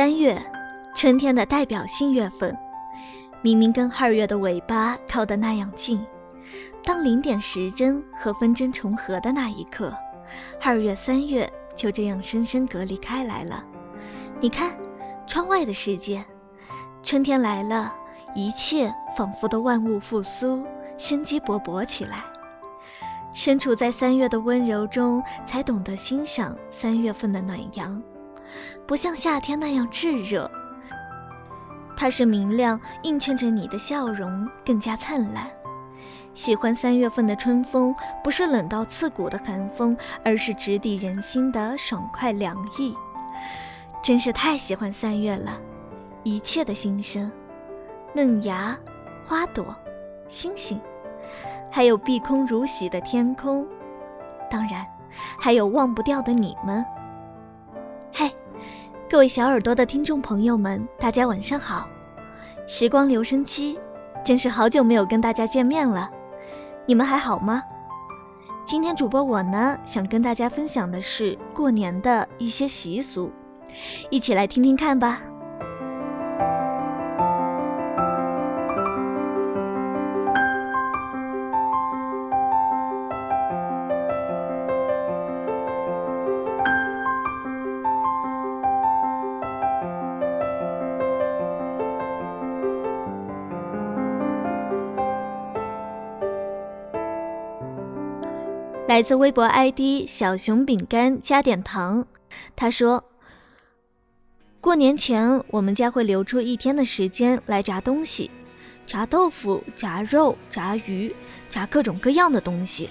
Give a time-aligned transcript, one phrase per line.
[0.00, 0.42] 三月，
[0.94, 2.56] 春天的代表性月份，
[3.42, 6.02] 明明跟二月的尾巴靠得那样近，
[6.82, 9.92] 当零点时针和分针重合的那一刻，
[10.58, 13.62] 二月、三月就这样深深隔离开来了。
[14.40, 14.72] 你看，
[15.26, 16.24] 窗外的世界，
[17.02, 17.94] 春天来了，
[18.34, 20.64] 一切仿佛都万物复苏，
[20.96, 22.24] 生机勃勃起来。
[23.34, 28.02] 身处在三月的温柔中，才懂得欣赏三月份的暖阳。
[28.86, 30.50] 不像夏天那样炙热，
[31.96, 35.50] 它是明亮，映衬着你的笑容更加灿烂。
[36.32, 42.96] 喜欢三月份的春风，不是冷到刺骨的寒风，而是直抵人心的爽快凉意。
[44.02, 45.60] 真是太喜欢三月了，
[46.22, 47.30] 一切的新生，
[48.14, 48.78] 嫩芽、
[49.22, 49.76] 花朵、
[50.28, 50.80] 星星，
[51.70, 53.66] 还有碧空如洗的天空，
[54.48, 54.86] 当然，
[55.38, 56.84] 还有忘不掉的你们。
[58.12, 58.32] 嗨。
[59.08, 61.88] 各位小耳朵的听众朋友们，大家晚上好！
[62.66, 63.78] 时光留声机，
[64.24, 66.08] 真是好久没有跟大家见面了，
[66.86, 67.62] 你们还好吗？
[68.64, 73.32] 今天主播我呢，想跟大家分享的是过年的一些习俗，
[74.10, 75.20] 一起来听听看吧。
[98.90, 102.04] 来自微博 ID 小熊饼干加点糖，
[102.56, 103.04] 他说
[104.60, 108.28] ：“过年前我们家会留出一天的时间来炸东西，
[108.88, 111.14] 炸豆腐、炸肉、炸鱼、
[111.48, 112.90] 炸各种各样的东西。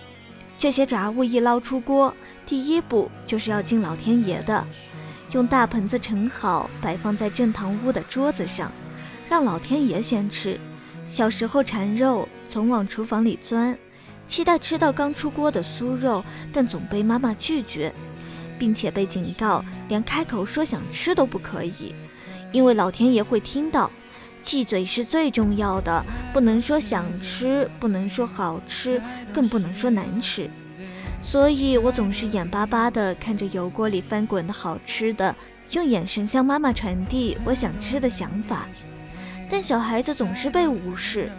[0.57, 4.66] 这些炸物一捞出锅，第一步就是要敬老天爷的，
[5.33, 8.71] 用大盆子盛好，摆放在正堂屋的桌子上，
[9.27, 10.57] 让老天爷先吃。
[11.07, 13.77] 小时候馋肉，总往厨房里钻。”
[14.29, 16.23] 期待吃到刚出锅的酥肉，
[16.53, 17.91] 但总被妈妈拒绝，
[18.59, 21.95] 并且被警告连开口说想吃都不可以，
[22.51, 23.91] 因为老天爷会听到。
[24.41, 29.01] 忌嘴是最重要的，不能说想吃，不能说好吃，
[29.34, 30.50] 更不能说难吃。
[31.22, 35.35] 所以我总是眼巴巴地看着油锅里翻滚的好吃的，
[35.72, 38.69] 用眼神向妈妈传递我想吃的想法。
[39.50, 41.31] 但小孩子总是被无视。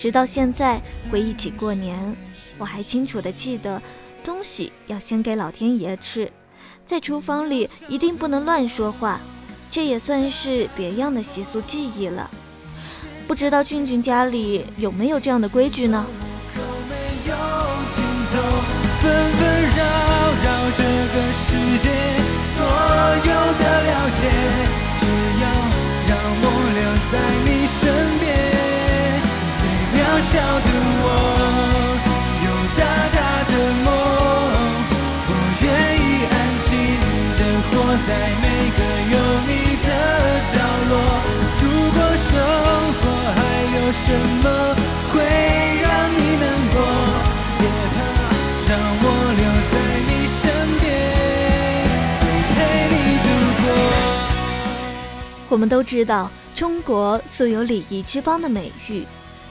[0.00, 0.80] 直到现在，
[1.10, 2.16] 回忆起过年，
[2.56, 3.82] 我还清楚的记得，
[4.24, 6.32] 东西要先给老天爷吃，
[6.86, 9.20] 在厨房里一定不能乱说话，
[9.70, 12.30] 这也算是别样的习俗记忆了。
[13.28, 16.06] 不知道俊俊家里有没有这样的规矩呢？
[19.02, 19.84] 纷纷扰
[20.44, 22.19] 扰这个世界
[55.50, 59.04] 我们都知道，中国素有礼仪之邦的美誉。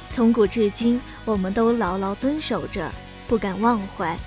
[0.09, 2.89] 从古至今，我们都牢牢遵守着，
[3.27, 4.17] 不敢忘怀。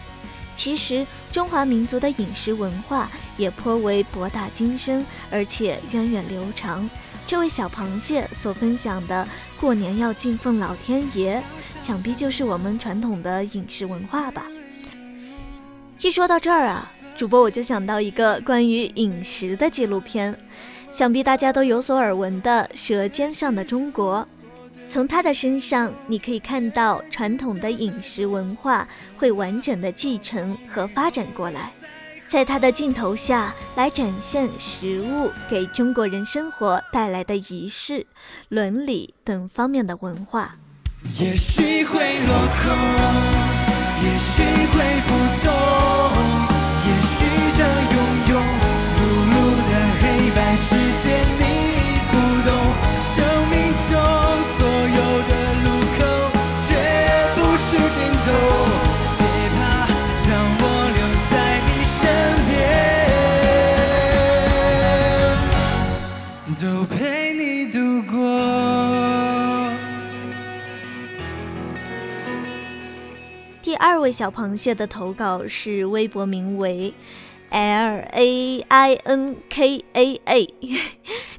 [0.54, 6.88] 其实，中华民族的饮食文化也颇为博大精深，而且源远流长。
[7.26, 9.26] 这位小螃蟹所分享的
[9.58, 11.42] 过年要敬奉老天爷，
[11.80, 14.46] 想必就是我们传统的饮食文化吧。
[16.02, 20.38] 一说到这儿啊，主播我就想到一个关于饮食的纪录片，
[20.92, 24.18] 想必大家都有所耳闻的《舌尖上的中国》。
[24.86, 28.86] 从他的身上，你可以看到传统的饮食文化
[29.16, 31.72] 会完整的继承和发展过来。
[32.28, 38.06] 在他的镜头下来展现食物给中国人生活带来的仪式、
[38.50, 40.56] 伦理等方面的文化。
[41.18, 42.72] 也许会落空，
[44.02, 45.51] 也许会不
[74.12, 76.92] 小螃蟹的投稿是微博名为
[77.48, 80.54] L A I N K A A，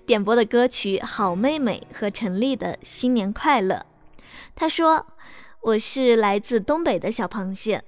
[0.06, 3.76] 点播的歌曲《好妹妹》和陈粒的《新年快乐》。
[4.56, 5.08] 他说
[5.62, 7.84] ：“我是来自东北的小螃蟹，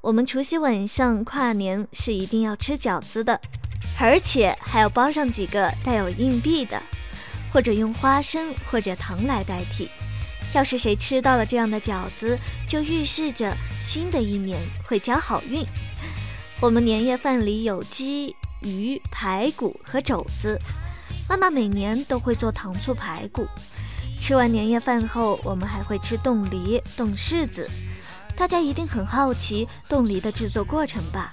[0.00, 3.40] 我们除夕晚上跨年是一定要吃饺子的，
[4.00, 6.82] 而且还要包上几个带有硬币的，
[7.52, 9.88] 或者用花生或者糖来代替。”
[10.54, 15.64] 要是谁吃到了这样的饺子，就预示着新的一年会交好运。
[16.60, 20.58] 我们年夜饭里有鸡、鱼、排骨和肘子，
[21.28, 23.46] 妈妈每年都会做糖醋排骨。
[24.18, 27.70] 吃完年夜饭后，我们还会吃冻梨、冻柿子。
[28.34, 31.32] 大家一定很好奇冻梨的制作过程吧？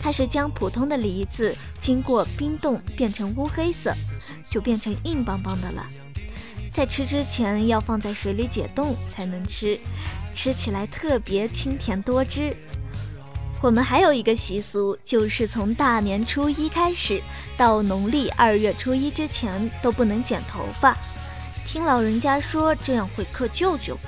[0.00, 3.92] 它是将普通的梨子经过冰冻变成乌黑色，
[4.50, 5.86] 就变成硬邦邦的了。
[6.78, 9.76] 在吃之前要放在水里解冻才能吃，
[10.32, 12.54] 吃起来特别清甜多汁。
[13.60, 17.20] 我们还有一个习俗，就是从大年初一开始
[17.56, 20.96] 到农历二月初一之前都不能剪头发，
[21.66, 23.98] 听老人家说这样会克舅舅。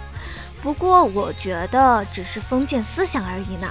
[0.62, 3.68] 不过我觉得只是封建思想而已呢。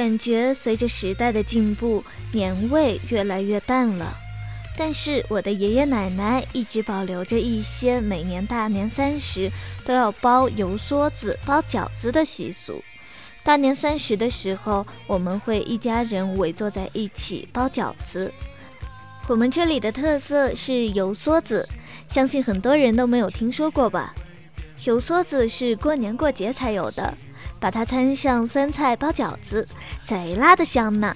[0.00, 2.02] 感觉随着时代的进步，
[2.32, 4.16] 年味越来越淡了。
[4.74, 9.52] 但是我的爷爷奶奶一直保留着一些每年大年三十
[9.84, 12.82] 都要包油梭子、包饺子的习俗。
[13.42, 18.32] 大年三十的时候，我们会一家人围坐在一起包饺子。
[19.28, 21.68] 我们这里的特色是油梭子，
[22.08, 24.14] 相信很多人都没有听说过吧？
[24.84, 27.12] 油梭子是过年过节才有的。
[27.60, 29.68] 把它掺上酸菜包饺子，
[30.02, 31.14] 贼拉的香呢！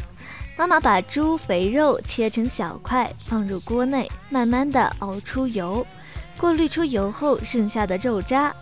[0.56, 5.84] 妈妈把猪肥肉切成小块，放入锅内，慢慢的熬出油，
[6.38, 8.54] 过滤出油后剩下的肉渣，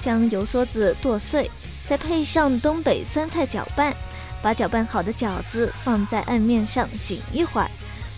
[0.00, 1.50] 将油梭子剁碎，
[1.86, 3.94] 再配上东北酸菜搅拌，
[4.40, 7.70] 把搅拌好的饺子放在案面上醒一会儿，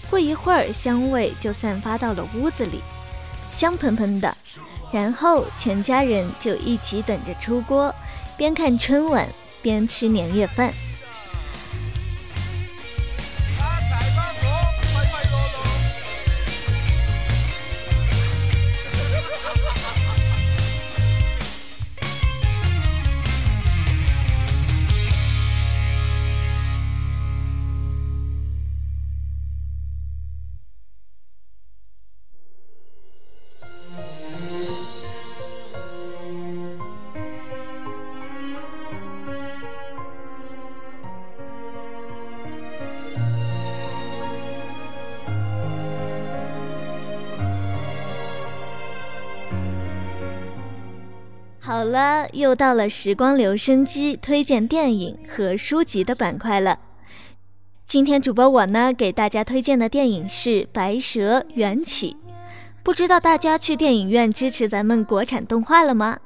[0.08, 2.80] 过一会儿香味就散发到了屋子里，
[3.50, 4.36] 香喷喷的，
[4.92, 7.92] 然后全家人就一起等着出锅。
[8.36, 9.28] 边看春晚
[9.62, 10.72] 边吃年夜饭。
[51.82, 56.78] 好了，又到了时光留声机推荐电影和书籍的板块了。
[57.84, 62.16] 今天主播我呢，给大家推荐的电影是《白蛇缘起》。
[62.84, 66.20] 不知道大家去电影院支持咱们国产动画了吗？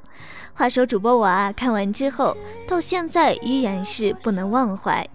[0.52, 2.36] 话说主播我啊，看完之后
[2.68, 5.08] 到现在依然是不能忘怀。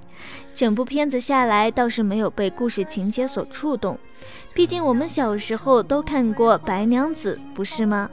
[0.55, 3.95] 整部片子下来倒是没有被故事情节所触动，
[4.55, 8.09] 毕竟我们小时候都看过《白娘子》，不是吗？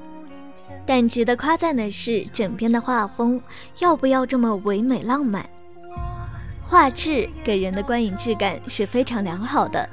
[0.89, 3.39] 但值得夸赞的是，整片的画风
[3.81, 5.47] 要不要这么唯美浪漫？
[6.63, 9.87] 画质给人的观影质感是非常良好的。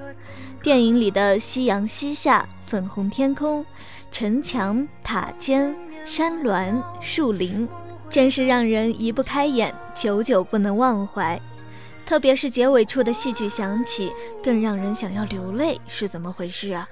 [0.64, 3.66] 电影里的夕阳西下、粉红天空、
[4.10, 5.75] 城墙、塔尖、
[6.06, 7.68] 山峦、树林，
[8.10, 11.38] 真是让人移不开眼，久久不能忘怀。
[12.06, 16.88] 特别是结尾处的戏曲响起，更让人想要流泪，是怎么回事啊？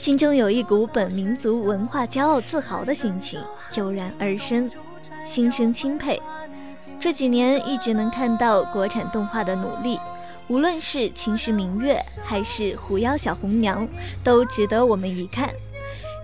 [0.00, 3.38] 心中有一股本民族文化骄傲自豪的心情
[3.74, 4.70] 油然而生，
[5.26, 6.18] 心生钦佩。
[6.98, 10.00] 这几年一直能看到国产动画的努力，
[10.48, 13.86] 无论是《秦时明月》还是《狐妖小红娘》，
[14.24, 15.50] 都值得我们一看。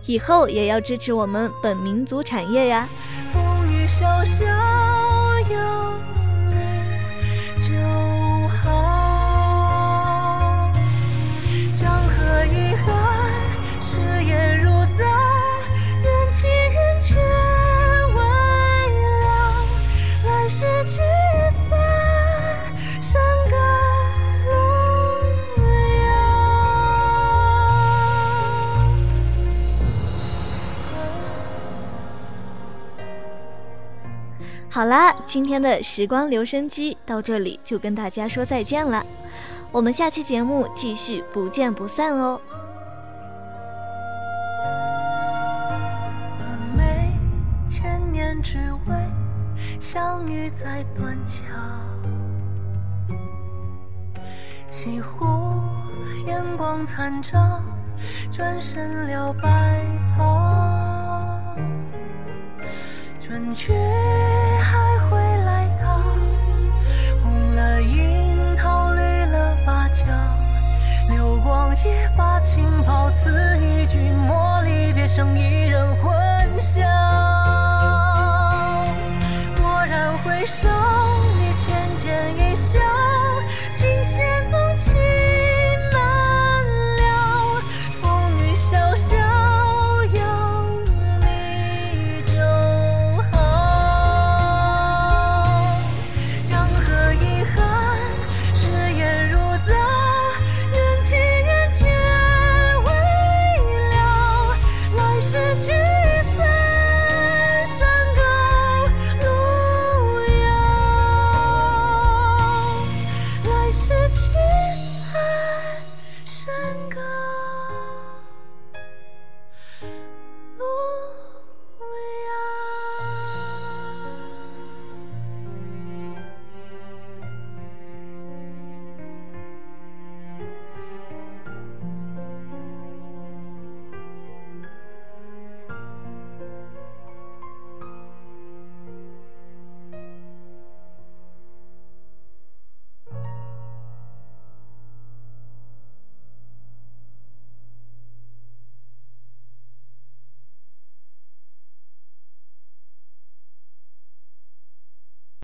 [0.06, 2.88] 以后也要支持我们本民族产业呀！
[3.30, 5.25] 风雨潇潇。
[34.76, 39.02] 好啦，今天的时光留声机到这里就跟大家说再见了，
[39.72, 42.38] 我们下期节目继续不见不散哦。
[48.42, 48.94] 只为
[49.80, 51.46] 相遇在断桥，
[54.70, 55.24] 西湖
[56.28, 57.60] 阳光残照，
[58.30, 59.82] 转身了白
[60.16, 60.65] 袍，
[63.26, 63.72] 春去
[64.62, 65.98] 还会来到，
[67.24, 70.04] 红了樱桃，绿了芭蕉，
[71.08, 76.14] 流光一把清泡，此一君莫离，别生一人，魂
[76.60, 76.86] 香。
[79.60, 80.68] 蓦然回首。
[105.64, 105.95] 去。